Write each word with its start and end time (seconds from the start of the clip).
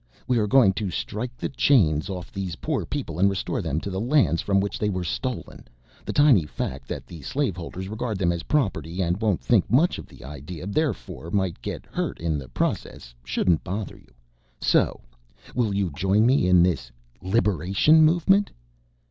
We 0.27 0.39
are 0.39 0.47
going 0.47 0.73
to 0.81 0.89
strike 0.89 1.37
the 1.37 1.49
chains 1.49 2.09
off 2.09 2.31
these 2.31 2.55
poor 2.55 2.87
people 2.87 3.19
and 3.19 3.29
restore 3.29 3.61
them 3.61 3.79
to 3.81 3.91
the 3.91 3.99
lands 4.01 4.41
from 4.41 4.59
which 4.59 4.79
they 4.79 4.89
were 4.89 5.03
stolen. 5.03 5.67
The 6.05 6.11
tiny 6.11 6.47
fact 6.47 6.87
that 6.87 7.05
the 7.05 7.21
slave 7.21 7.55
holders 7.55 7.87
regard 7.87 8.17
them 8.17 8.31
as 8.31 8.41
property 8.49 8.99
and 9.03 9.21
won't 9.21 9.41
think 9.41 9.69
much 9.69 9.99
of 9.99 10.07
the 10.07 10.23
idea, 10.23 10.65
therefore 10.65 11.29
might 11.29 11.61
get 11.61 11.85
hurt 11.85 12.19
in 12.19 12.39
the 12.39 12.47
process, 12.49 13.13
shouldn't 13.23 13.63
bother 13.63 13.95
you. 13.95 14.11
So 14.59 15.01
will 15.53 15.71
you 15.71 15.91
join 15.91 16.25
me 16.25 16.47
in 16.47 16.63
this 16.63 16.91
Liberation 17.21 18.01
Movement?" 18.03 18.49